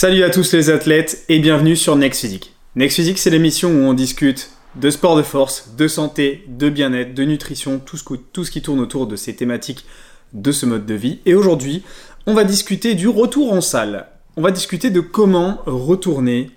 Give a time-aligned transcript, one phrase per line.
[0.00, 2.54] Salut à tous les athlètes et bienvenue sur Next Physique.
[2.76, 7.14] Next Physique, c'est l'émission où on discute de sport de force, de santé, de bien-être,
[7.14, 9.84] de nutrition, tout ce, qui tourne autour de ces thématiques
[10.34, 11.18] de ce mode de vie.
[11.26, 11.82] Et aujourd'hui,
[12.28, 14.06] on va discuter du retour en salle.
[14.36, 16.52] On va discuter de comment retourner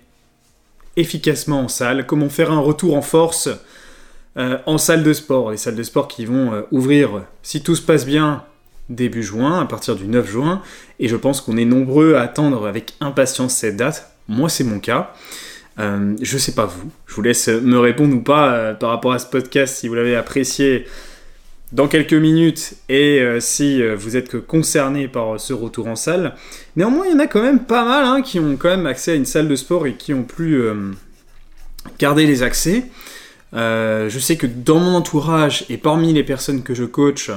[0.94, 3.48] efficacement en salle, comment faire un retour en force
[4.36, 5.50] euh, en salle de sport.
[5.50, 8.44] Les salles de sport qui vont euh, ouvrir, si tout se passe bien,
[8.88, 10.62] début juin, à partir du 9 juin.
[11.00, 14.12] Et je pense qu'on est nombreux à attendre avec impatience cette date.
[14.28, 15.14] Moi, c'est mon cas.
[15.78, 16.90] Euh, je sais pas vous.
[17.06, 19.94] Je vous laisse me répondre ou pas euh, par rapport à ce podcast si vous
[19.94, 20.86] l'avez apprécié
[21.72, 26.34] dans quelques minutes et euh, si vous êtes concerné par ce retour en salle.
[26.76, 29.12] Néanmoins, il y en a quand même pas mal hein, qui ont quand même accès
[29.12, 30.62] à une salle de sport et qui ont pu
[31.98, 32.84] garder les accès.
[33.54, 37.30] je sais que dans mon entourage et parmi les personnes que je coach,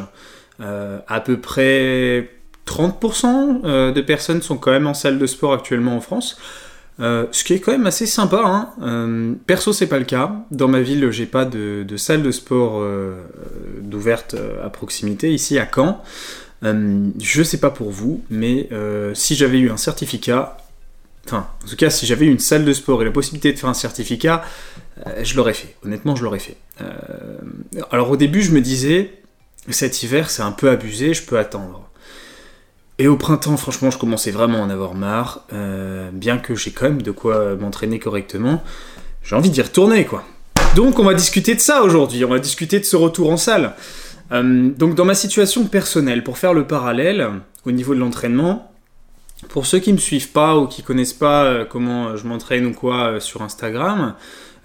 [0.60, 2.30] à peu près
[2.68, 6.38] 30% de personnes sont quand même en salle de sport actuellement en France.
[7.02, 8.42] Euh, ce qui est quand même assez sympa.
[8.46, 8.70] Hein.
[8.82, 10.46] Euh, perso, c'est pas le cas.
[10.52, 13.22] Dans ma ville, j'ai pas de, salle de sport euh,
[14.64, 15.34] à proximité.
[15.34, 16.02] Ici, à Caen,
[16.62, 18.70] je sais pas pour vous, mais
[19.14, 20.58] si j'avais eu un certificat,
[21.26, 23.60] enfin, en tout cas, si j'avais eu une salle de sport et la possibilité de
[23.60, 24.44] faire un certificat,
[25.22, 25.76] je l'aurais fait.
[25.86, 26.58] Honnêtement, je l'aurais fait.
[27.92, 29.12] alors, au début, je me disais,
[29.74, 31.90] cet hiver, c'est un peu abusé, je peux attendre.
[32.98, 35.42] Et au printemps, franchement, je commençais vraiment à en avoir marre.
[35.52, 38.64] Euh, bien que j'ai quand même de quoi m'entraîner correctement,
[39.24, 40.24] j'ai envie d'y retourner, quoi.
[40.76, 42.24] Donc, on va discuter de ça aujourd'hui.
[42.24, 43.74] On va discuter de ce retour en salle.
[44.32, 47.30] Euh, donc, dans ma situation personnelle, pour faire le parallèle
[47.66, 48.72] au niveau de l'entraînement,
[49.50, 52.74] pour ceux qui me suivent pas ou qui connaissent pas euh, comment je m'entraîne ou
[52.74, 54.16] quoi sur Instagram,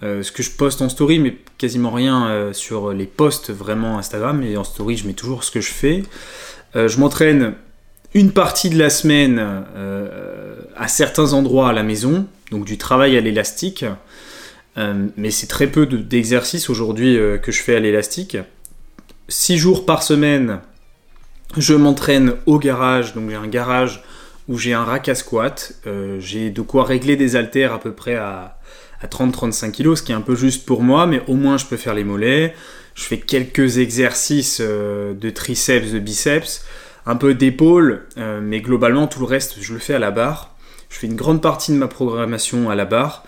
[0.01, 4.41] ce que je poste en story, mais quasiment rien sur les posts vraiment Instagram.
[4.43, 6.03] Et en story, je mets toujours ce que je fais.
[6.73, 7.55] je m'entraîne
[8.13, 9.39] une partie de la semaine
[9.75, 13.85] euh, à certains endroits à la maison, donc du travail à l'élastique.
[14.77, 18.37] Euh, mais c'est très peu d'exercices aujourd'hui euh, que je fais à l'élastique.
[19.27, 20.59] Six jours par semaine,
[21.57, 24.03] je m'entraîne au garage, donc j'ai un garage
[24.47, 25.73] où j'ai un rack à squat.
[26.19, 28.59] j'ai de quoi régler des haltères à peu près à,
[29.01, 31.65] à 30-35 kg, ce qui est un peu juste pour moi, mais au moins je
[31.65, 32.53] peux faire les mollets.
[32.95, 36.65] Je fais quelques exercices de triceps, de biceps
[37.05, 40.55] un peu d'épaule, euh, mais globalement tout le reste je le fais à la barre.
[40.89, 43.23] Je fais une grande partie de ma programmation à la barre.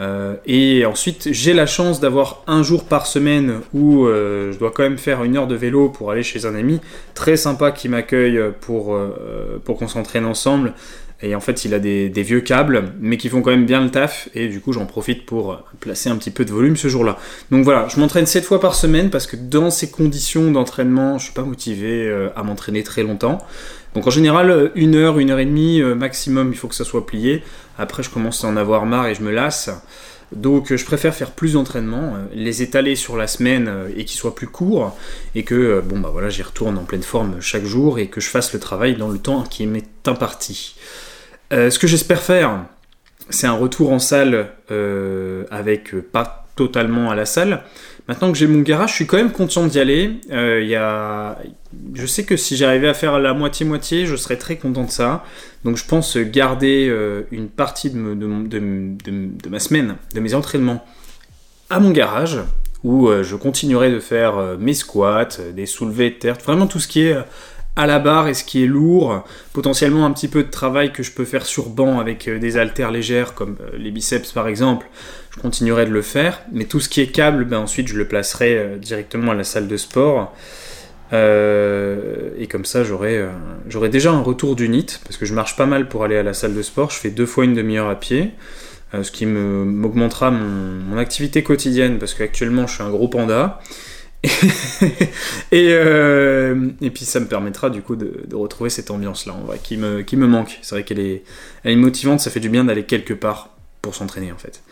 [0.00, 4.72] Euh, et ensuite, j'ai la chance d'avoir un jour par semaine où euh, je dois
[4.72, 6.80] quand même faire une heure de vélo pour aller chez un ami
[7.14, 8.98] très sympa qui m'accueille pour,
[9.64, 10.74] pour qu'on s'entraîne ensemble
[11.24, 13.90] et en fait, il a des, vieux câbles, mais qui font quand même bien le
[13.90, 14.28] taf.
[14.34, 17.16] Et du coup, j'en profite pour placer un petit peu de volume ce jour-là.
[17.50, 21.24] Donc voilà, je m'entraîne 7 fois par semaine parce que dans ces conditions d'entraînement, je
[21.24, 23.38] suis pas motivé euh, à m'entraîner très longtemps.
[23.94, 26.84] Donc en général, une heure, une heure et demie euh, maximum, il faut que ça
[26.84, 27.42] soit plié.
[27.78, 29.70] Après, je commence à en avoir marre et je me lasse.
[30.32, 34.34] Donc je préfère faire plus d'entraînement, euh, les étaler sur la semaine et qu'ils soient
[34.34, 34.94] plus courts
[35.34, 38.28] et que bon bah voilà j'y retourne en pleine forme chaque jour et que je
[38.28, 40.74] fasse le travail dans le temps qui m'est imparti.
[41.54, 42.64] Euh, ce que j'espère faire,
[43.30, 47.62] c'est un retour en salle euh, avec euh, pas totalement à la salle.
[48.08, 50.20] Maintenant que j'ai mon garage, je suis quand même content d'y aller.
[50.30, 51.38] y a...
[51.94, 55.24] Je sais que si j'arrivais à faire la moitié-moitié, je serais très content de ça.
[55.64, 56.94] Donc je pense garder
[57.32, 60.84] une partie de, ma semaine, de mes entraînements,
[61.70, 62.40] à mon garage,
[62.84, 67.06] où je continuerai de faire mes squats, des soulevés de terre, vraiment tout ce qui
[67.06, 67.16] est
[67.76, 71.02] à la barre et ce qui est lourd, potentiellement un petit peu de travail que
[71.02, 74.46] je peux faire sur banc avec euh, des haltères légères comme euh, les biceps par
[74.46, 74.86] exemple,
[75.34, 78.06] je continuerai de le faire, mais tout ce qui est câble, ben ensuite je le
[78.06, 80.32] placerai euh, directement à la salle de sport.
[81.12, 85.88] et comme ça j'aurai déjà un retour du NIT, parce que je marche pas mal
[85.88, 88.32] pour aller à la salle de sport, je fais deux fois une demi-heure à pied,
[88.92, 90.44] ce qui m'augmentera mon,
[90.90, 93.60] mon, activité quotidienne, parce qu'actuellement je suis un gros panda,
[95.52, 99.58] et, euh, et puis ça me permettra du coup de, retrouver cette ambiance-là, en vrai,
[99.62, 100.58] qui me, qui me manque.
[100.62, 101.24] C'est vrai qu'elle est,
[101.62, 103.50] elle est motivante, ça fait du bien d'aller quelque part
[103.82, 104.62] pour s'entraîner en fait.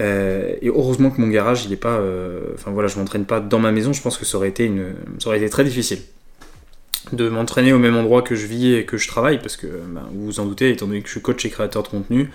[0.00, 1.98] Euh, et heureusement que mon garage, il est pas.
[1.98, 4.70] Euh, enfin voilà, je m'entraîne pas dans ma maison, je pense que ça aurait été,
[5.18, 6.00] ça aurait été très difficile
[7.12, 10.08] de m'entraîner au même endroit que je vis et que je travaille, parce que bah,
[10.10, 12.30] vous vous en doutez, étant donné que je suis coach et créateur de contenu,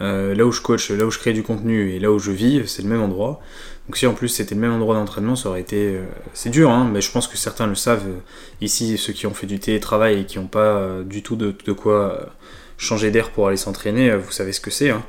[0.00, 2.66] là où je coach, là où je crée du contenu et là où je vis,
[2.66, 3.42] c'est le même endroit.
[3.86, 5.94] Donc si en plus c'était le même endroit d'entraînement, ça aurait été...
[5.94, 6.04] Euh,
[6.34, 8.06] c'est dur, hein, mais je pense que certains le savent.
[8.08, 8.18] Euh,
[8.60, 11.52] ici, ceux qui ont fait du télétravail et qui n'ont pas euh, du tout de,
[11.72, 12.30] quoi
[12.78, 14.90] changer d'air pour aller s'entraîner, vous savez ce que c'est.
[14.90, 15.02] Hein.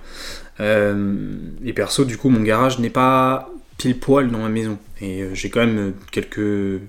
[0.60, 4.78] et perso, du coup, mon garage n'est pas pile poil dans ma maison.
[5.02, 6.82] Et j'ai quand même quelques,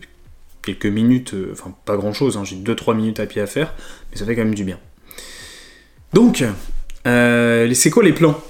[0.62, 3.74] quelques minutes, enfin pas grand chose, hein, j'ai 2-3 minutes à pied à faire,
[4.10, 4.78] mais ça fait quand même du bien.
[6.12, 6.44] Donc,
[7.04, 8.40] c'est quoi les plans?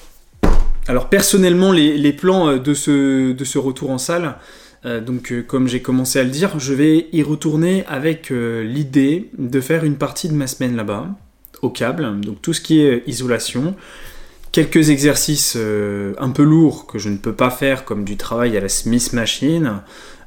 [0.88, 4.36] Alors personnellement, les, plans de ce, de ce retour en salle,
[4.84, 9.84] donc comme j'ai commencé à le dire, je vais y retourner avec l'idée de faire
[9.84, 11.08] une partie de ma semaine là-bas,
[11.62, 13.74] au câble, donc tout ce qui est isolation,
[14.52, 18.56] quelques exercices euh, un peu lourds que je ne peux pas faire, comme du travail
[18.56, 19.80] à la Smith Machine,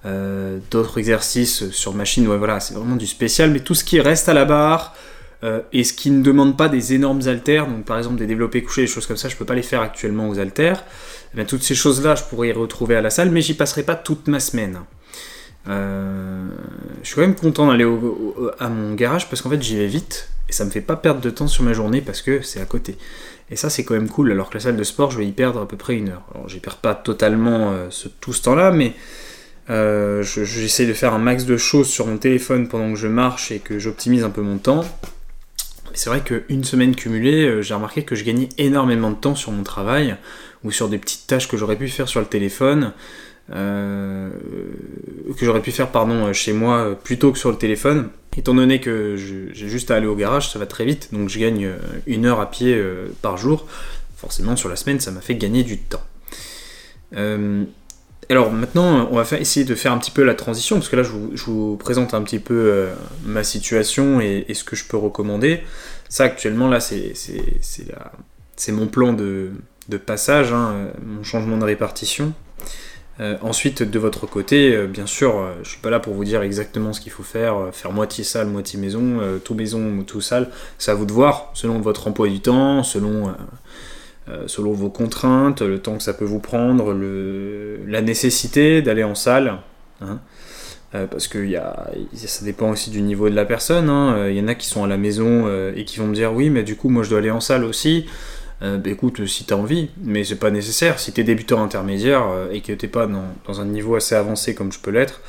[0.06, 4.00] euh, d'autres exercices sur machine, ouais, voilà, c'est vraiment du spécial, mais tout ce qui
[4.00, 4.96] reste à la barre
[5.44, 8.64] euh, et ce qui ne demande pas des énormes haltères, donc par exemple des développés
[8.64, 10.84] couchés, des choses comme ça, je peux pas les faire actuellement aux haltères.
[11.38, 13.96] Eh toutes ces choses-là, je pourrais y retrouver à la salle, mais j'y passerai pas
[13.96, 14.80] toute ma semaine.
[15.66, 15.72] je
[17.04, 17.88] suis quand même content d'aller
[18.60, 21.22] à mon garage parce qu'en fait j'y vais vite et ça me fait pas perdre
[21.22, 22.98] de temps sur ma journée parce que c'est à côté.
[23.52, 25.34] Et ça, c'est quand même cool, alors que la salle de sport, je vais y
[25.34, 26.24] perdre à peu près une heure.
[26.34, 27.90] Alors, j'y perds pas totalement euh,
[28.22, 28.94] tout ce temps-là, mais
[29.70, 33.52] euh, j'essaie de faire un max de choses sur mon téléphone pendant que je marche
[33.52, 34.86] et que j'optimise un peu mon temps.
[35.94, 39.52] C'est vrai qu'une semaine cumulée, euh, j'ai remarqué que je gagnais énormément de temps sur
[39.52, 40.16] mon travail
[40.64, 42.94] ou sur des petites tâches que j'aurais pu faire sur le téléphone.
[43.54, 44.30] Euh,
[45.38, 48.10] que j'aurais pu faire pardon chez moi plutôt que sur le téléphone.
[48.38, 51.38] Étant donné que j'ai juste à aller au garage, ça va très vite, donc je
[51.38, 51.78] gagne euh,
[52.08, 53.68] une heure à pied euh, par jour.
[54.16, 56.04] Forcément, sur la semaine, ça m'a fait gagner du temps.
[58.30, 60.96] Alors maintenant, on va faire, essayer de faire un petit peu la transition, parce que
[60.96, 62.88] là, je vous, présente un petit peu
[63.26, 65.62] ma situation et, ce que je peux recommander.
[66.08, 69.52] Ça, actuellement, là, c'est mon plan de,
[70.06, 72.34] passage, hein, mon changement de répartition.
[73.20, 76.24] Euh, ensuite, de votre côté, euh, bien sûr, euh, je suis pas là pour vous
[76.26, 80.50] dire exactement ce qu'il faut faire, faire moitié salle, moitié maison, tout maison, tout salle.
[80.78, 83.34] C'est à vous de voir, selon votre emploi du temps, selon,
[84.48, 86.94] selon vos contraintes, le temps que ça peut vous prendre,
[87.88, 89.58] la nécessité d'aller en salle.
[90.00, 90.20] Hein.
[90.92, 91.46] parce que
[92.16, 93.90] ça dépend aussi du niveau de la personne.
[93.90, 94.30] Hein.
[94.30, 96.50] Il y en a qui sont à la maison et qui vont me dire oui,
[96.50, 98.06] mais du coup, moi je dois aller en salle aussi.
[98.62, 101.00] Euh, bah, écoute, si t'as envie, mais c'est pas nécessaire.
[101.00, 104.72] Si t'es débutant intermédiaire euh, et que t'es pas dans, un niveau assez avancé comme
[104.72, 105.22] je peux l'être,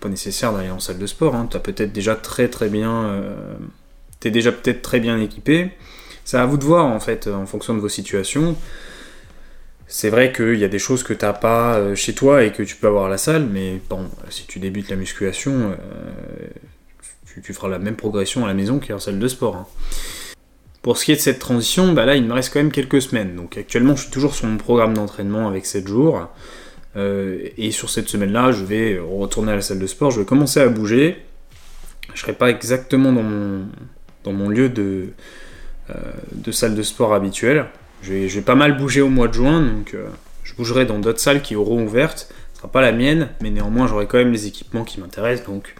[0.00, 1.34] pas nécessaire d'aller en salle de sport.
[1.34, 1.48] Hein.
[1.50, 3.34] T'as peut-être déjà très très bien, euh,
[4.18, 5.70] t'es déjà peut-être très bien équipé.
[6.30, 8.54] C'est à vous de voir en fait, en fonction de vos situations.
[9.88, 12.76] C'est vrai qu'il y a des choses que t'as pas chez toi et que tu
[12.76, 15.76] peux avoir à la salle, mais bon, si tu débutes la musculation,
[17.42, 19.56] tu, feras la même progression à la maison qu'en salle de sport.
[19.56, 19.66] Hein.
[20.82, 23.02] Pour ce qui est de cette transition, bah là il me reste quand même quelques
[23.02, 23.34] semaines.
[23.34, 26.28] Donc actuellement je suis toujours sur mon programme d'entraînement avec 7 jours.
[26.94, 30.26] Euh, et sur cette semaine-là, je vais retourner à la salle de sport, je vais
[30.26, 31.24] commencer à bouger.
[32.06, 33.66] Je ne serai pas exactement dans mon,
[34.22, 35.12] dans mon lieu de, euh,
[36.32, 37.66] de salle de sport habituelle.
[38.02, 40.06] Je vais, pas mal bouger au mois de juin, donc euh,
[40.42, 42.32] je bougerai dans d'autres salles qui auront ouvertes.
[42.52, 45.74] Ce sera pas la mienne, mais néanmoins j'aurai quand même les équipements qui m'intéressent, donc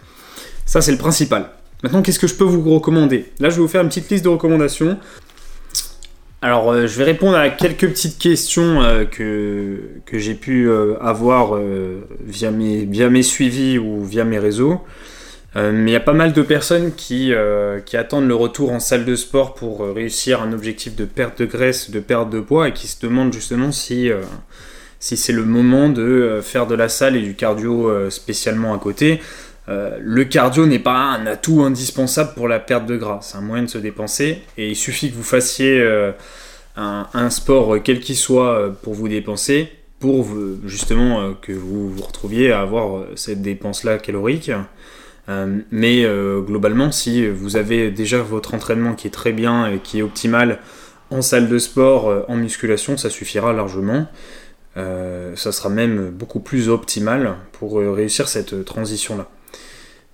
[0.65, 1.49] ça c'est le principal.
[1.83, 3.25] Maintenant, qu'est-ce que je peux vous recommander?
[3.39, 4.99] Là, je vais vous faire une petite liste de recommandations.
[6.43, 10.95] Alors, euh, je vais répondre à quelques petites questions euh, que, que j'ai pu euh,
[11.01, 11.59] avoir
[12.25, 14.81] via, mes, via mes suivis ou via mes réseaux.
[15.55, 17.33] Mais il y a pas mal de personnes qui,
[17.85, 21.45] qui, attendent le retour en salle de sport pour réussir un objectif de perte de
[21.45, 24.09] graisse, de perte de poids, et qui se demandent justement si,
[24.99, 29.19] si c'est le moment de faire de la salle et du cardio spécialement à côté.
[29.69, 33.41] Euh, le cardio n'est pas un atout indispensable pour la perte de gras, c'est un
[33.41, 36.11] moyen de se dépenser et il suffit que vous fassiez euh,
[36.75, 40.27] un, sport quel qu'il soit euh, pour vous dépenser, pour
[40.65, 44.51] justement que vous vous retrouviez à avoir cette dépense-là calorique.
[45.71, 46.05] Mais
[46.45, 50.59] globalement, si vous avez déjà votre entraînement qui est très bien et qui est optimal
[51.09, 54.07] en salle de sport, en musculation, ça suffira largement.
[54.75, 59.27] ça sera même beaucoup plus optimal pour réussir cette transition-là.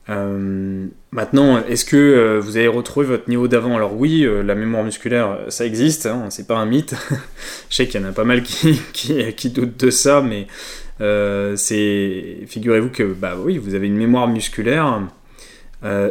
[0.10, 3.76] Euh, maintenant, est-ce que euh, vous avez retrouvé votre niveau d'avant?
[3.76, 6.96] Alors oui, euh, la mémoire musculaire, ça existe, hein, c'est pas un mythe.
[7.70, 10.48] Je sais qu'il y en a pas mal qui, qui, doutent de ça, mais
[11.00, 15.02] c'est figurez-vous que bah oui, vous avez une mémoire musculaire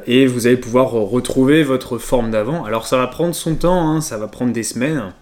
[0.06, 2.64] et vous allez pouvoir retrouver votre forme d'avant.
[2.64, 5.12] Alors ça va prendre son temps, hein, ça va prendre des semaines.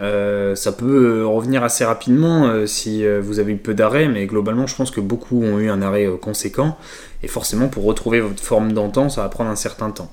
[0.00, 4.26] Euh, ça peut euh, revenir assez rapidement euh, si vous avez eu peu d'arrêt, mais
[4.26, 6.76] globalement, je pense que beaucoup ont eu un arrêt conséquent.
[7.22, 10.10] Et forcément, pour retrouver votre forme d'antan, ça va prendre un certain temps.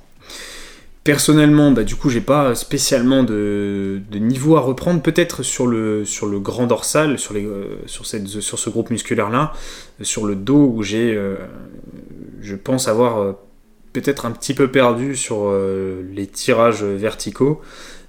[1.03, 5.01] Personnellement, bah, du coup, j'ai pas spécialement de, niveau à reprendre.
[5.01, 6.03] Peut-être sur le,
[6.39, 7.47] grand dorsal, sur, les,
[7.87, 9.53] sur, ce groupe musculaire-là,
[10.01, 11.19] sur le dos où j'ai,
[12.41, 13.35] je pense avoir
[13.93, 15.51] peut-être un petit peu perdu sur
[16.13, 17.61] les tirages verticaux.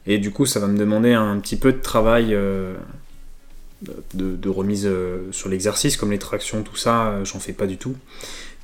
[0.06, 2.34] Et du coup, ça va me demander un petit peu de travail
[3.88, 7.66] euh, de, remise euh, sur l'exercice, comme les tractions, tout ça, euh, j'en fais pas
[7.66, 7.96] du tout.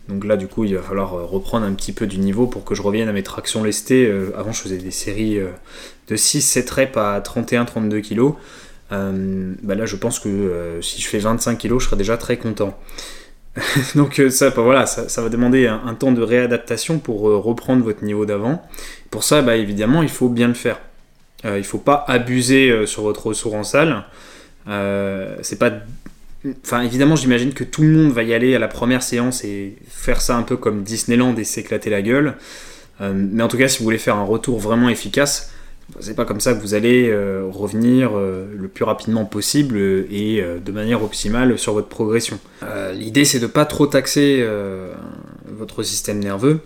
[0.08, 2.74] Donc là, du coup, il va falloir reprendre un petit peu du niveau pour que
[2.74, 4.10] je revienne à mes tractions lestées.
[4.36, 5.38] avant, je faisais des séries
[6.08, 8.34] de 6-7 reps à 31-32 kg.
[9.62, 12.78] bah là, je pense que si je fais 25 kg, je serai déjà très content.
[13.96, 18.24] Donc ça, bah, voilà, ça, va demander un, temps de réadaptation pour reprendre votre niveau
[18.24, 18.66] d'avant.
[19.10, 20.80] Pour ça, bah, évidemment, il faut bien le faire.
[21.44, 24.04] il ne faut pas abuser sur votre ressource en salle.
[25.42, 25.72] c'est pas
[26.64, 29.76] Enfin, évidemment, j'imagine que tout le monde va y aller à la première séance et
[29.88, 32.36] faire ça un peu comme Disneyland et s'éclater la gueule.
[33.00, 35.52] Euh, mais en tout cas, si vous voulez faire un retour vraiment efficace,
[36.00, 40.44] c'est pas comme ça que vous allez euh, revenir euh, le plus rapidement possible et
[40.64, 42.38] de manière optimale sur votre progression.
[42.92, 44.46] L'idée, c'est de pas trop taxer
[45.46, 46.60] votre système nerveux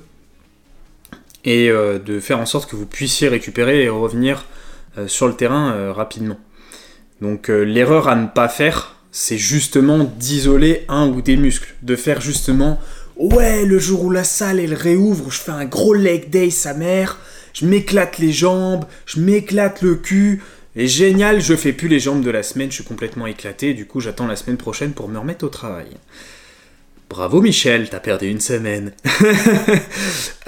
[1.45, 4.47] et de faire en sorte que vous puissiez récupérer et revenir
[5.07, 6.39] sur le terrain rapidement.
[7.21, 12.23] Donc, l'erreur à ne pas faire, c'est justement d'isoler un ou des muscles, de faire
[12.23, 12.81] justement
[13.17, 16.73] ouais le jour où la salle elle réouvre, je fais un gros leg day sa
[16.73, 17.19] mère,
[17.53, 20.43] je m'éclate les jambes, je m'éclate le cul,
[20.75, 23.87] et génial, je fais plus les jambes de la semaine, je suis complètement éclaté, du
[23.87, 25.89] coup j'attends la semaine prochaine pour me remettre au travail.
[27.11, 28.93] Bravo Michel, t'as perdu une semaine.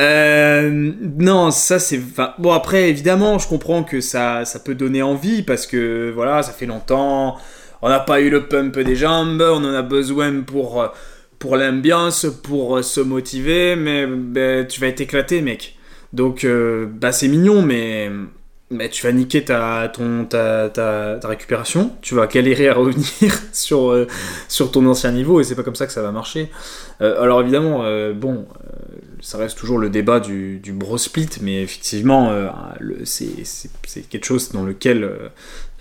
[0.00, 2.00] Euh, non, ça c'est...
[2.40, 6.50] bon après évidemment je comprends que ça, ça peut donner envie parce que voilà, ça
[6.50, 7.36] fait longtemps,
[7.84, 10.88] on n'a pas eu le pump des jambes, on en a besoin pour, euh,
[11.38, 15.76] pour l'ambiance, pour euh, se motiver, mais ben, tu vas être éclaté, mec.
[16.14, 18.10] Donc, euh, bah, c'est mignon, mais,
[18.74, 23.06] mais tu vas niquer ta, ta, récupération, tu vas galérer à revenir
[23.52, 24.06] sur,
[24.48, 26.50] sur ton ancien niveau, et c'est pas comme ça que ça va marcher.
[27.00, 28.46] alors, évidemment, bon,
[29.20, 32.32] ça reste toujours le débat du, du bro split, mais effectivement,
[33.04, 35.08] c'est quelque chose dans lequel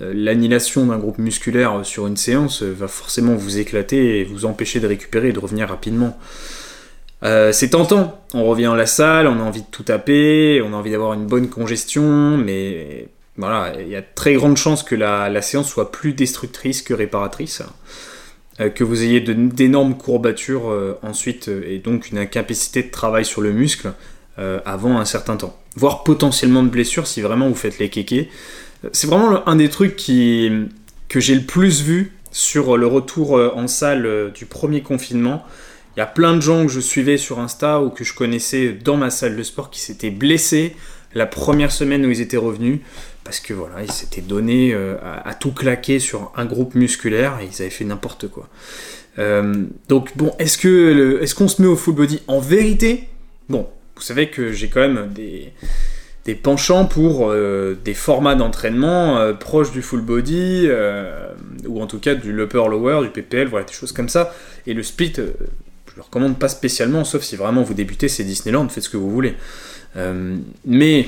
[0.01, 4.79] euh, l'annihilation d'un groupe musculaire sur une séance va forcément vous éclater et vous empêcher
[4.79, 6.17] de récupérer et de revenir rapidement.
[7.23, 10.73] Euh, c'est tentant, on revient à la salle, on a envie de tout taper, on
[10.73, 14.95] a envie d'avoir une bonne congestion, mais voilà, il y a très grande chance que
[14.95, 17.63] la, séance soit plus destructrice que réparatrice,
[18.59, 23.51] euh, que vous ayez d'énormes courbatures ensuite et donc une incapacité de travail sur le
[23.51, 23.93] muscle
[24.65, 28.29] avant un certain temps, voire potentiellement de blessures si vraiment vous faites les kékés.
[28.91, 33.67] C'est vraiment un des trucs que j'ai le plus vu sur le retour euh, en
[33.67, 35.45] salle euh, du premier confinement.
[35.95, 38.73] Il y a plein de gens que je suivais sur Insta ou que je connaissais
[38.73, 40.75] dans ma salle de sport qui s'étaient blessés
[41.13, 42.79] la première semaine où ils étaient revenus
[43.23, 47.45] parce que voilà, ils s'étaient donnés euh, à, tout claquer sur un groupe musculaire et
[47.45, 48.49] ils avaient fait n'importe quoi.
[49.87, 53.07] donc bon, est-ce que est-ce qu'on se met au full body en vérité?
[53.47, 55.53] Bon, vous savez que j'ai quand même des
[56.25, 61.27] des penchants pour euh, des formats d'entraînement euh, proches du full body, euh,
[61.67, 64.33] ou en tout cas du upper lower, du PPL, voilà, des choses comme ça.
[64.65, 65.13] Et le split,
[65.93, 68.97] je le recommande pas spécialement, sauf si vraiment vous débutez, c'est Disneyland, faites ce que
[68.97, 69.35] vous voulez.
[70.65, 71.07] mais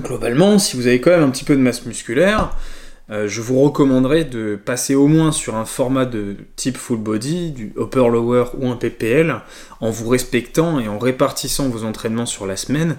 [0.00, 2.56] globalement, si vous avez quand même un petit peu de masse musculaire,
[3.10, 7.72] je vous recommanderais de passer au moins sur un format de type full body, du
[7.76, 9.42] upper lower ou un PPL,
[9.80, 12.96] en vous respectant et en répartissant vos entraînements sur la semaine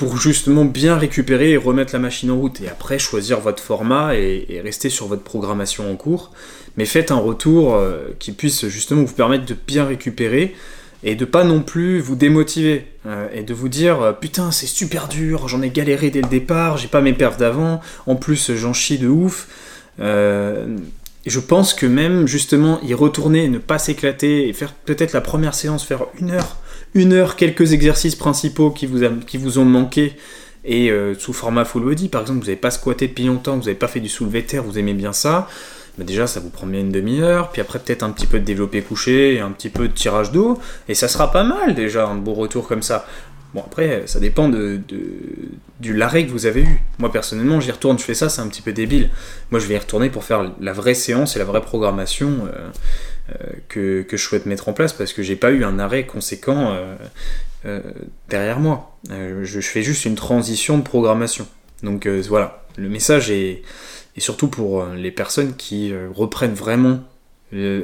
[0.00, 2.62] pour justement bien récupérer et remettre la machine en route.
[2.62, 6.30] Et après, choisir votre format et, rester sur votre programmation en cours.
[6.78, 10.54] Mais faites un retour euh, qui puisse justement vous permettre de bien récupérer
[11.04, 14.66] et de pas non plus vous démotiver euh, et de vous dire euh, putain c'est
[14.66, 18.54] super dur, j'en ai galéré dès le départ, j'ai pas mes perfs d'avant, en plus
[18.54, 19.48] j'en chie de ouf.
[19.98, 25.52] je pense que même justement y retourner, ne pas s'éclater et faire peut-être la première
[25.52, 26.56] séance, faire une heure
[26.94, 30.14] une heure, quelques exercices principaux qui vous, ont manqué
[30.64, 33.64] et euh, sous format full body, par exemple, vous n'avez pas squatté depuis longtemps, vous
[33.64, 35.48] n'avez pas fait du soulevé terre, vous aimez bien ça,
[35.96, 38.44] bah déjà ça vous prend bien une demi-heure, puis après peut-être un petit peu de
[38.44, 42.16] développé couché un petit peu de tirage d'eau, et ça sera pas mal déjà, un
[42.16, 43.06] beau retour comme ça.
[43.52, 44.80] Bon après, ça dépend de,
[45.80, 46.80] du l'arrêt que vous avez eu.
[47.00, 49.10] Moi personnellement, j'y retourne, je fais ça, c'est un petit peu débile.
[49.50, 52.46] Moi je vais y retourner pour faire la vraie séance et la vraie programmation.
[52.46, 52.68] Euh,
[53.30, 56.72] euh, que, je souhaite mettre en place parce que j'ai pas eu un arrêt conséquent
[56.72, 56.96] euh,
[57.66, 57.80] euh,
[58.28, 58.96] derrière moi.
[59.08, 61.46] Je, fais juste une transition de programmation.
[61.82, 63.62] Donc voilà, le message est,
[64.18, 67.00] surtout pour les personnes qui reprennent vraiment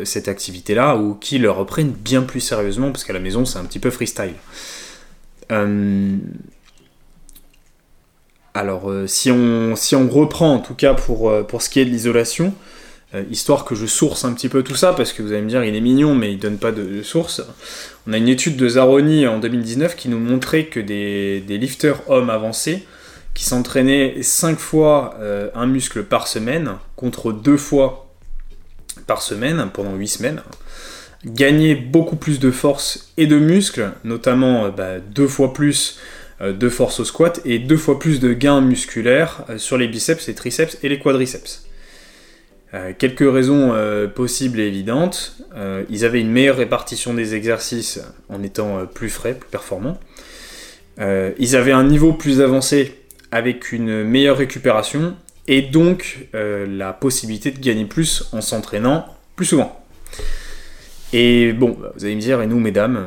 [0.04, 3.64] cette activité-là ou qui le reprennent bien plus sérieusement parce qu'à la maison c'est un
[3.64, 4.34] petit peu freestyle.
[8.52, 11.90] alors si, on, si on reprend en tout cas pour, pour ce qui est de
[11.90, 12.52] l'isolation,
[13.14, 15.48] euh, histoire que je source un petit peu tout ça, parce que vous allez me
[15.48, 17.40] dire, il est mignon, mais il donne pas de, source.
[18.06, 22.30] On a une étude de Zaroni en 2019 qui nous montrait que des, lifters hommes
[22.30, 22.84] avancés,
[23.32, 28.12] qui s'entraînaient 5 fois euh, un muscle par semaine, contre 2 fois
[29.06, 30.42] par semaine pendant 8 semaines,
[31.24, 35.98] gagner beaucoup plus de force et de muscles, notamment bah, deux fois plus
[36.40, 40.34] de force au squat et deux fois plus de gains musculaires sur les biceps, les
[40.34, 41.65] triceps et les quadriceps.
[42.74, 45.36] Euh, quelques raisons euh, possibles et évidentes.
[45.54, 49.98] Euh, ils avaient une meilleure répartition des exercices en étant plus frais, plus performants.
[50.98, 52.94] ils avaient un niveau plus avancé
[53.30, 55.14] avec une meilleure récupération
[55.46, 59.06] et donc la possibilité de gagner plus en s'entraînant
[59.36, 59.84] plus souvent.
[61.12, 62.98] Et bon, bah, vous allez me dire, et nous, mesdames,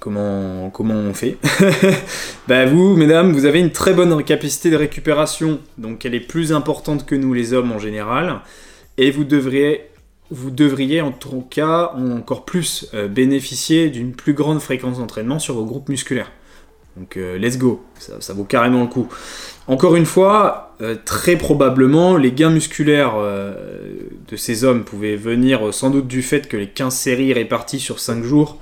[0.00, 1.36] comment, on fait
[2.48, 6.52] bah, Vous, mesdames, vous avez une très bonne capacité de récupération, donc elle est plus
[6.52, 8.40] importante que nous, les hommes, en général
[9.00, 9.86] et vous devriez,
[10.30, 15.54] vous devriez en tout cas encore plus euh, bénéficier d'une plus grande fréquence d'entraînement sur
[15.54, 16.30] vos groupes musculaires.
[16.96, 19.08] Donc euh, let's go, ça, vaut carrément le coup.
[19.68, 25.88] Encore une fois, euh, très probablement, les gains musculaires de ces hommes pouvaient venir sans
[25.88, 28.58] doute du fait que les 15 séries réparties sur 5 jours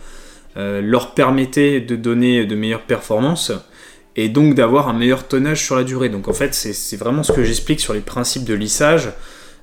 [0.58, 3.52] leur permettaient de donner de meilleures performances
[4.16, 6.08] et donc d'avoir un meilleur tonnage sur la durée.
[6.08, 9.12] Donc en fait, c'est vraiment ce que j'explique sur les principes de lissage.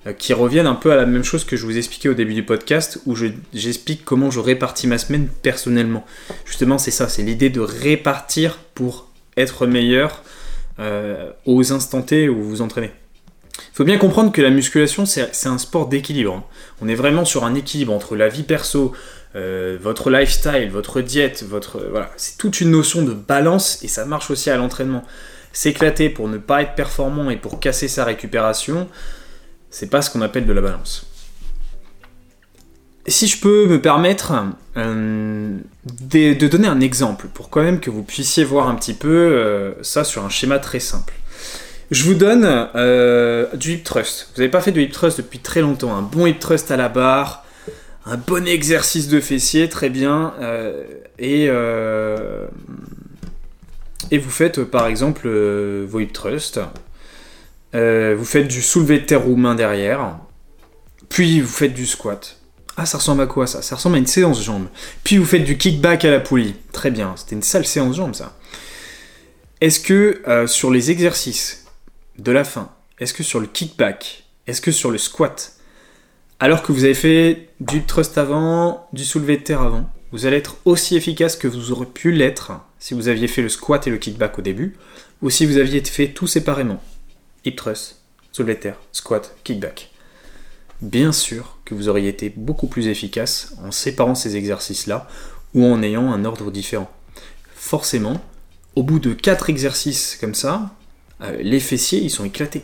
[0.07, 2.35] Euh, qui reviennent un peu à la même chose que je vous expliquais au début
[2.35, 6.05] du podcast, où j'explique comment je répartis ma semaine personnellement.
[6.45, 10.21] Justement, c'est ça, c'est l'idée de répartir pour être meilleur
[10.79, 12.91] euh, aux instants T où vous vous entraînez.
[13.57, 16.33] Il faut bien comprendre que la musculation, c'est un sport d'équilibre.
[16.33, 16.43] Hein.
[16.81, 18.93] On est vraiment sur un équilibre entre la vie perso,
[19.35, 24.05] euh, votre lifestyle, votre diète, votre voilà, c'est toute une notion de balance et ça
[24.05, 25.03] marche aussi à l'entraînement.
[25.51, 28.89] S'éclater pour ne pas être performant et pour casser sa récupération,
[29.69, 31.05] c'est pas ce qu'on appelle de la balance.
[33.07, 34.33] Si je peux me permettre
[34.77, 35.57] euh,
[36.01, 39.73] de, donner un exemple pour quand même que vous puissiez voir un petit peu euh,
[39.83, 41.13] ça sur un schéma très simple.
[41.91, 44.31] Je vous donne euh, du hip thrust.
[44.33, 45.95] Vous n'avez pas fait de hip thrust depuis très longtemps.
[45.95, 47.44] Un bon hip thrust à la barre,
[48.05, 50.33] un bon exercice de fessier, très bien.
[51.19, 51.45] et,
[54.11, 56.59] et vous faites par exemple vos hip thrust.
[57.75, 60.17] Euh, vous faites du soulevé de terre ou main derrière.
[61.09, 62.37] Puis vous faites du squat.
[62.77, 63.61] Ah, ça ressemble à quoi ça?
[63.61, 64.67] Ça ressemble à une séance jambes.
[65.03, 66.55] Puis vous faites du kickback à la poulie.
[66.71, 68.37] Très bien, c'était une sale séance jambes ça.
[69.61, 71.65] Est-ce que euh, sur les exercices
[72.17, 75.54] de la fin, est-ce que sur le kickback, est-ce que sur le squat,
[76.39, 80.37] alors que vous avez fait du thrust avant, du soulevé de terre avant, vous allez
[80.37, 83.89] être aussi efficace que vous auriez pu l'être si vous aviez fait le squat et
[83.89, 84.75] le kickback au début,
[85.21, 86.81] ou si vous aviez fait tout séparément
[87.45, 89.91] hip thrust, soulevé de terre, squat, kickback.
[90.81, 95.07] Bien sûr que vous auriez été beaucoup plus efficace en séparant ces exercices-là
[95.53, 96.91] ou en ayant un ordre différent.
[97.55, 98.21] Forcément,
[98.75, 100.75] au bout de 4 exercices comme ça,
[101.21, 102.63] euh, les fessiers ils sont éclatés.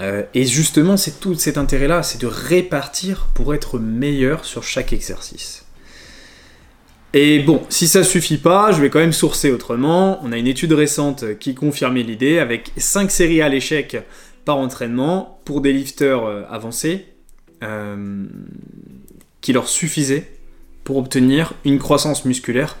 [0.00, 4.92] Euh, et justement, c'est tout cet intérêt-là, c'est de répartir pour être meilleur sur chaque
[4.92, 5.64] exercice.
[7.12, 10.18] Et bon, si ça suffit pas, je vais quand même sourcer autrement.
[10.24, 13.96] On a une étude récente qui confirmait l'idée avec 5 séries à l'échec
[14.44, 17.06] par entraînement pour des lifters euh, avancés
[17.62, 18.26] euh,
[19.40, 20.28] qui leur suffisait
[20.82, 22.76] pour obtenir une croissance musculaire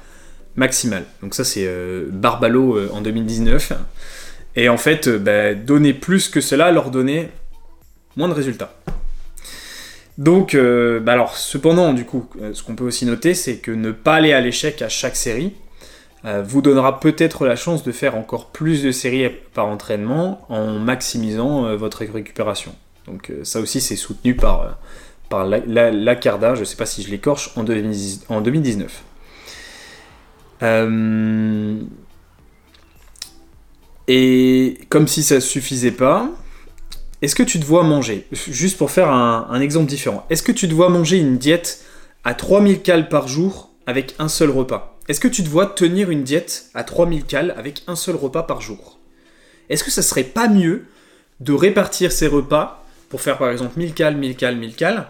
[0.56, 1.04] maximale.
[1.22, 1.66] Donc ça c'est
[2.12, 3.72] Barbalo en 2019.
[4.56, 7.30] Et en fait, bah, donner plus que cela leur donnait
[8.16, 8.74] moins de résultats.
[10.16, 13.72] Donc, euh, bah alors, cependant, du coup, euh, ce qu'on peut aussi noter, c'est que
[13.72, 15.54] ne pas aller à l'échec à chaque série
[16.24, 20.78] euh, vous donnera peut-être la chance de faire encore plus de séries par entraînement en
[20.78, 22.74] maximisant votre récupération.
[23.06, 24.78] Donc, ça aussi, c'est soutenu par,
[25.28, 27.64] par l'ACARDA, je ne sais pas si je l'écorche, en,
[28.28, 29.02] en 2019.
[34.08, 36.30] Et comme si ça suffisait pas,
[37.22, 40.68] est-ce que tu te vois manger, juste pour faire un, exemple différent, est-ce que tu
[40.68, 41.84] te vois manger une diète
[42.22, 44.98] à 3000 cales par jour avec un seul repas?
[45.08, 48.42] Est-ce que tu te vois tenir une diète à 3000 cales avec un seul repas
[48.42, 48.98] par jour?
[49.70, 50.84] Est-ce que ça serait pas mieux
[51.40, 55.08] de répartir ces repas pour faire par exemple 1000 cales, 1000 cales, 1000 cales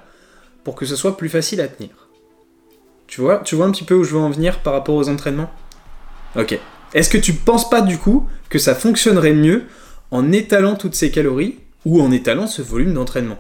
[0.63, 1.91] pour que ce soit plus facile à tenir?
[3.07, 5.09] Tu vois, tu vois un petit peu où je veux en venir par rapport aux
[5.09, 5.51] entraînements?
[6.37, 6.59] Ok.
[6.95, 9.65] Est-ce que tu penses pas du coup que ça fonctionnerait mieux
[10.11, 13.39] en étalant toutes ces calories ou en étalant ce volume d'entraînement?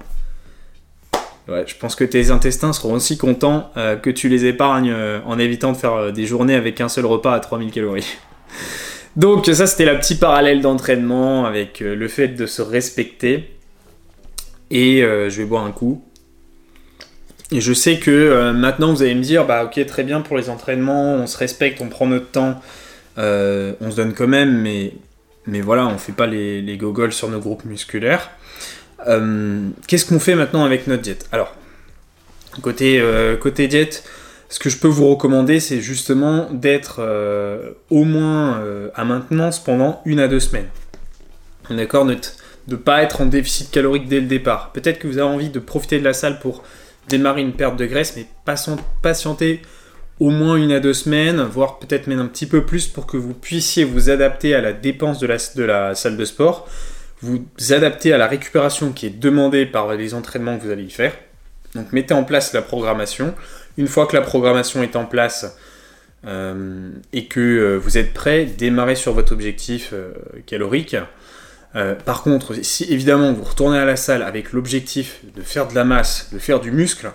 [1.46, 5.20] Ouais, je pense que tes intestins seront aussi contents euh, que tu les épargnes euh,
[5.26, 8.16] en évitant de faire euh, des journées avec un seul repas à 3000 calories.
[9.16, 13.50] Donc ça c'était la petite parallèle d'entraînement avec le fait de se respecter.
[14.72, 16.02] Et je vais boire un coup.
[17.52, 20.50] Et je sais que maintenant vous allez me dire, bah ok très bien pour les
[20.50, 22.60] entraînements, on se respecte, on prend notre temps,
[23.16, 24.92] on se donne quand même, mais
[25.46, 28.30] mais voilà, on fait pas les, les gogoles sur nos groupes musculaires.
[29.06, 31.28] Euh, qu'est-ce qu'on fait maintenant avec notre diète?
[31.32, 31.54] Alors,
[32.62, 33.02] Côté,
[33.40, 34.04] côté diète,
[34.48, 37.02] ce que je peux vous recommander, c'est justement d'être
[37.90, 38.62] au moins
[38.94, 40.68] à maintenance pendant une à deux semaines.
[41.70, 42.16] D'accord De
[42.68, 44.72] ne pas être en déficit calorique dès le départ.
[44.72, 46.62] Peut-être que vous avez envie de profiter de la salle pour
[47.08, 48.26] démarrer une perte de graisse, mais
[49.02, 49.62] patienter
[50.20, 53.16] au moins une à deux semaines, voire peut-être même un petit peu plus pour que
[53.16, 55.26] vous puissiez vous adapter à la dépense de
[55.64, 56.68] la, salle de sport,
[57.20, 60.90] vous adapter à la récupération qui est demandée par les entraînements que vous allez y
[60.90, 61.12] faire.
[61.74, 63.34] Donc mettez en place la programmation.
[63.76, 65.56] Une fois que la programmation est en place
[66.26, 70.12] euh, et que euh, vous êtes prêt, démarrez sur votre objectif euh,
[70.46, 70.96] calorique.
[72.04, 75.82] par contre, si évidemment vous retournez à la salle avec l'objectif de faire de la
[75.82, 77.10] masse, de faire du muscle,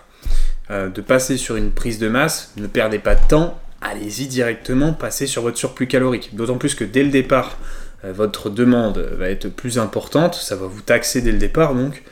[0.71, 4.93] euh, de passer sur une prise de masse, ne perdez pas de temps, allez-y directement,
[4.93, 6.35] passez sur votre surplus calorique.
[6.35, 7.57] D'autant plus que dès le départ,
[8.05, 12.03] euh, votre demande va être plus importante, ça va vous taxer dès le départ, donc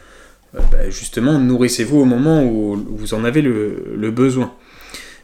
[0.56, 4.54] euh, bah, justement, nourrissez-vous au moment où vous en avez le, besoin.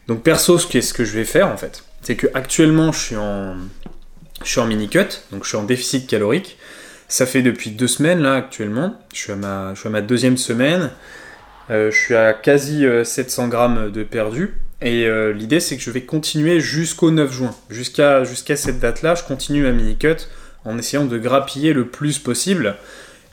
[0.06, 3.16] Donc perso, ce ce que je vais faire en fait, c'est que actuellement je suis
[3.16, 3.56] en,
[4.44, 6.58] je en mini cut, donc je suis en déficit calorique.
[7.08, 8.98] Ça fait depuis deux semaines là actuellement.
[9.12, 10.90] Je suis à ma, je suis à ma deuxième semaine.
[11.70, 14.54] Euh, je suis à quasi 700 euh, grammes de perdu.
[14.82, 17.54] Et euh, l'idée, c'est que je vais continuer jusqu'au 9 juin.
[17.70, 18.24] Jusqu'à
[18.56, 20.28] cette date-là, je continue ma mini-cut
[20.64, 22.76] en essayant de grappiller le plus possible.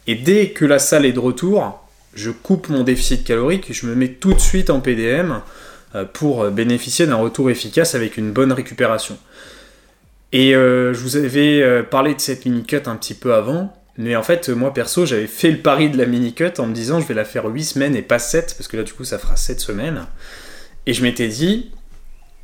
[0.07, 3.85] Et dès que la salle est de retour, je coupe mon déficit calorique et je
[3.85, 5.41] me mets tout de suite en PDM
[6.13, 9.17] pour bénéficier d'un retour efficace avec une bonne récupération.
[10.33, 13.73] Et je vous avais parlé de cette mini-cut un petit peu avant.
[13.97, 16.99] Mais en fait, moi perso, j'avais fait le pari de la mini-cut en me disant
[16.99, 19.19] je vais la faire 8 semaines et pas 7, parce que là du coup ça
[19.19, 20.05] fera 7 semaines.
[20.85, 21.71] Et je m'étais dit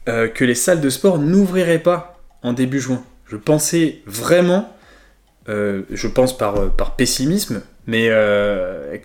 [0.08, 3.04] euh, que les salles de sport n'ouvriraient pas en début juin.
[3.26, 4.74] Je pensais vraiment,
[5.50, 8.10] euh, je pense par, euh, par pessimisme, mais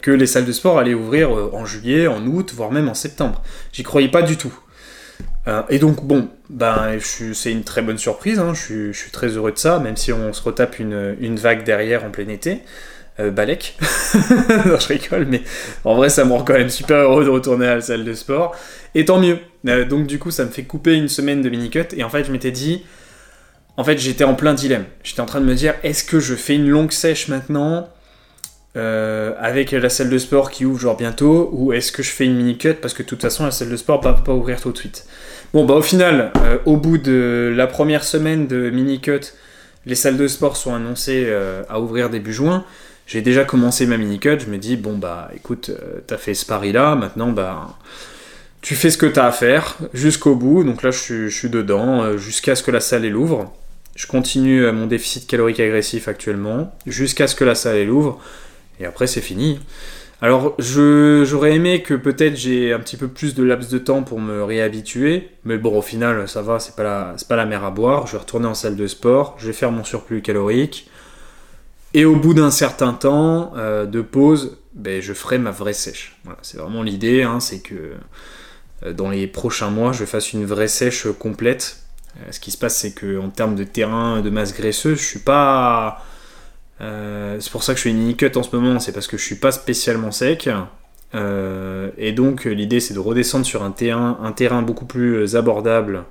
[0.03, 3.41] que les salles de sport allaient ouvrir en juillet, en août, voire même en septembre.
[3.73, 4.53] J'y croyais pas du tout.
[5.49, 8.55] Euh, et donc, bon, ben, c'est une très bonne surprise, hein.
[8.55, 12.11] je, suis, très heureux de ça, même si on se retape une, vague derrière en
[12.11, 12.63] plein été.
[13.21, 13.77] Euh, Balek.
[13.81, 15.43] je rigole, mais
[15.85, 18.15] en vrai, ça me rend quand même super heureux de retourner à la salle de
[18.15, 18.57] sport.
[18.95, 19.39] Et tant mieux.
[19.69, 21.95] Euh, donc, du coup, ça me fait couper une semaine de mini-cut.
[21.95, 22.85] Et en fait, je m'étais dit,
[23.77, 24.87] en fait, j'étais en plein dilemme.
[25.03, 27.89] J'étais en train de me dire, est-ce que je fais une longue sèche maintenant?
[28.75, 32.25] Euh, avec la salle de sport qui ouvre genre bientôt ou est-ce que je fais
[32.25, 34.63] une mini cut parce que de toute façon la salle de sport va pas ouvrir
[34.63, 35.05] tout de suite.
[35.53, 39.35] Bon bah au final, euh, au bout de la première semaine de mini cut,
[39.85, 42.65] les salles de sport sont annoncées euh, à ouvrir début juin.
[43.07, 45.71] J'ai déjà commencé ma mini cut, je me dis bon bah écoute,
[46.07, 47.77] t'as fait ce pari là, maintenant bah
[48.63, 50.65] tu fais ce que t'as à faire jusqu'au bout.
[50.65, 53.53] Donc là je suis, je suis dedans jusqu'à ce que la salle elle ouvre.
[53.97, 58.19] Je continue mon déficit calorique agressif actuellement jusqu'à ce que la salle elle ouvre
[58.81, 59.61] et après c'est fini.
[60.23, 64.21] Alors j'aurais aimé que peut-être j'ai un petit peu plus de laps de temps pour
[64.21, 68.07] me réhabituer, mais bon au final ça va, c'est pas la, mer à boire.
[68.07, 70.89] Je vais retourner en salle de sport, je vais faire mon surplus calorique,
[71.93, 76.17] et au bout d'un certain temps euh, de pause, ben, je ferai ma vraie sèche.
[76.23, 77.95] Voilà, c'est vraiment l'idée, hein, c'est que
[78.85, 81.79] euh, dans les prochains mois je fasse une vraie sèche complète.
[82.19, 85.05] Euh, ce qui se passe c'est que en termes de terrain, de masse graisseuse, je
[85.05, 86.05] suis pas
[86.83, 89.17] euh, c'est pour ça que je fais une cut en ce moment, c'est parce que
[89.17, 90.49] je suis pas spécialement sec.
[91.15, 96.05] Euh, et donc l'idée c'est de redescendre sur un terrain, un terrain beaucoup plus abordable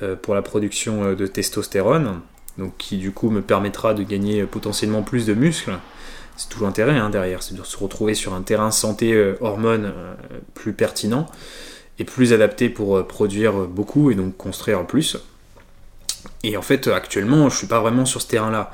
[0.00, 2.20] euh, pour la production de testostérone,
[2.58, 5.78] donc qui du coup me permettra de gagner potentiellement plus de muscles.
[6.36, 9.92] C'est tout l'intérêt hein, derrière, c'est de se retrouver sur un terrain santé hormones
[10.54, 11.26] plus pertinent
[11.98, 15.18] et plus adapté pour produire beaucoup et donc construire plus.
[16.42, 18.72] Et en fait actuellement je suis pas vraiment sur ce terrain là.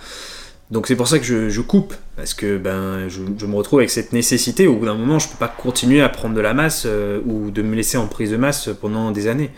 [0.70, 4.12] Donc c'est pour ça que je, coupe, parce que ben, je, me retrouve avec cette
[4.12, 6.84] nécessité, au bout d'un moment, je ne peux pas continuer à prendre de la masse
[6.86, 9.50] euh, ou de me laisser en prise de masse pendant des années.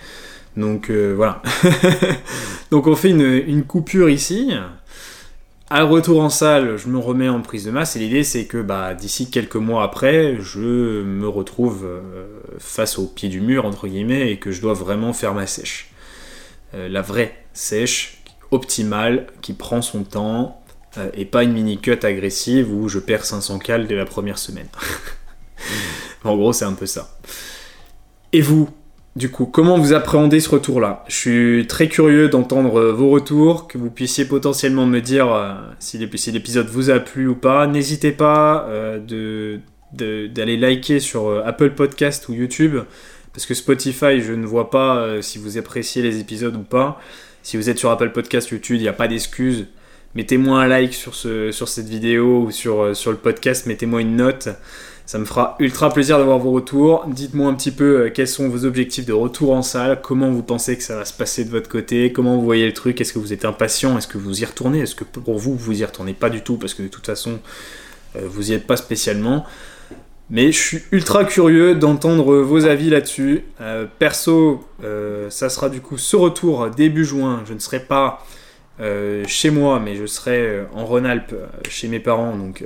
[0.57, 1.43] Donc euh, voilà.
[2.71, 4.53] Donc on fait une, coupure ici.
[5.69, 8.59] À retour en salle, je me remets en prise de masse et l'idée c'est que
[8.59, 13.89] bah, d'ici quelques mois après, je me retrouve euh, face au pied du mur, entre
[13.89, 15.91] guillemets, et que je dois vraiment faire ma sèche.
[16.73, 20.60] la vraie sèche, optimale, qui prend son temps,
[21.15, 24.67] et pas une mini cut agressive où je perds 500 cales dès la première semaine.
[26.25, 27.17] en gros, c'est un peu ça.
[28.33, 28.69] Et vous,
[29.17, 31.05] du coup, comment vous appréhendez ce retour-là?
[31.09, 35.55] Je suis très curieux d'entendre euh, vos retours, que vous puissiez potentiellement me dire euh,
[35.79, 37.67] si l'épisode vous a plu ou pas.
[37.67, 38.69] N'hésitez pas
[39.93, 42.79] d'aller liker sur Apple Podcast ou YouTube,
[43.33, 47.01] parce que Spotify, je ne vois pas si vous appréciez les épisodes ou pas.
[47.43, 49.67] Si vous êtes sur Apple Podcast, YouTube, il n'y a pas d'excuse
[50.15, 54.01] mettez-moi un like sur, ce, sur cette vidéo ou sur, euh, sur le podcast, mettez-moi
[54.01, 54.49] une note.
[55.07, 57.05] Ça me fera ultra plaisir d'avoir vos retours.
[57.09, 60.43] Dites-moi un petit peu euh, quels sont vos objectifs de retour en salle, comment vous
[60.43, 63.13] pensez que ça va se passer de votre côté, comment vous voyez le truc, est-ce
[63.13, 65.85] que vous êtes impatient, est-ce que vous y retournez, est-ce que pour vous vous y
[65.85, 66.57] retournez pas du tout?
[66.57, 67.39] Parce que de toute façon
[68.17, 69.45] euh, vous y êtes pas spécialement.
[70.33, 73.43] Mais je suis ultra curieux d'entendre vos avis là-dessus.
[73.99, 74.65] Perso,
[75.29, 77.43] ça sera du coup ce retour début juin.
[77.49, 78.25] Je ne serai pas
[79.27, 81.35] chez moi, mais je serai en Rhône-Alpes
[81.69, 82.65] chez mes parents, donc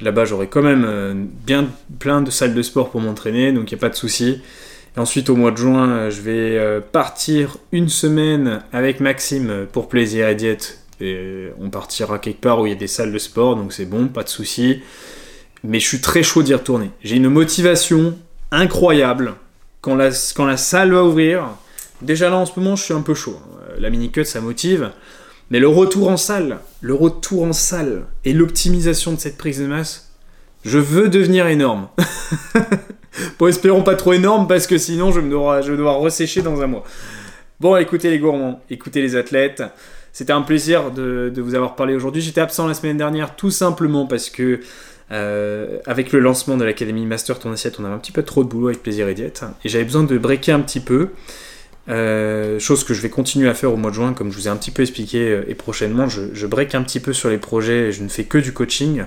[0.00, 1.68] Là-bas, j'aurai quand même euh, bien
[1.98, 4.42] plein de salles de sport pour m'entraîner, donc il n'y a pas de souci.
[4.96, 9.88] Ensuite, au mois de juin, euh, je vais euh, partir une semaine avec Maxime pour
[9.88, 10.80] plaisir et diète.
[11.00, 13.86] Et on partira quelque part où il y a des salles de sport, donc c'est
[13.86, 14.82] bon, pas de souci.
[15.64, 16.90] Mais je suis très chaud d'y retourner.
[17.02, 18.18] J'ai une motivation
[18.50, 19.34] incroyable
[19.80, 21.48] quand la, salle va ouvrir.
[22.02, 23.38] Déjà là, en ce moment, je suis un peu chaud.
[23.78, 24.90] La mini-cut, ça motive.
[25.50, 29.66] Mais le retour en salle, le retour en salle et l'optimisation de cette prise de
[29.66, 30.12] masse,
[30.64, 31.88] je veux devenir énorme.
[33.38, 36.42] bon, espérons pas trop énorme parce que sinon je, me dois, je vais devoir ressécher
[36.42, 36.84] dans un mois.
[37.60, 39.62] Bon, écoutez les gourmands, écoutez les athlètes.
[40.12, 42.22] C'était un plaisir de, vous avoir parlé aujourd'hui.
[42.22, 44.60] J'étais absent la semaine dernière tout simplement parce que
[45.12, 48.42] euh, avec le lancement de l'Académie Master Ton Assiette, on avait un petit peu trop
[48.42, 49.44] de boulot avec plaisir et diète.
[49.64, 51.10] Et j'avais besoin de breaker un petit peu.
[51.88, 54.48] Euh, chose que je vais continuer à faire au mois de juin, comme je vous
[54.48, 57.38] ai un petit peu expliqué, euh, et prochainement, je, break un petit peu sur les
[57.38, 59.04] projets, je ne fais que du coaching.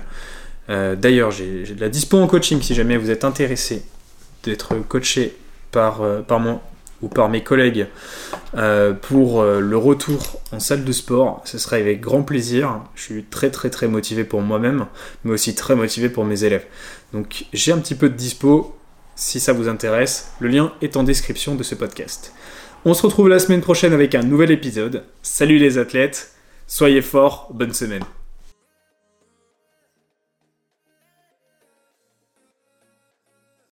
[0.70, 3.82] Euh, d'ailleurs, j'ai de la dispo en coaching si jamais vous êtes intéressé
[4.44, 5.36] d'être coaché
[5.72, 6.62] par, par moi
[7.02, 7.86] ou par mes collègues
[9.02, 11.42] pour le retour en salle de sport.
[11.44, 12.80] Ce sera avec grand plaisir.
[12.94, 14.86] Je suis très très très motivé pour moi-même,
[15.24, 16.64] mais aussi très motivé pour mes élèves.
[17.12, 18.74] Donc j'ai un petit peu de dispo
[19.14, 20.32] si ça vous intéresse.
[20.40, 22.32] Le lien est en description de ce podcast.
[22.86, 25.04] On se retrouve la semaine prochaine avec un nouvel épisode.
[25.20, 26.32] Salut les athlètes,
[26.66, 28.04] soyez forts, bonne semaine.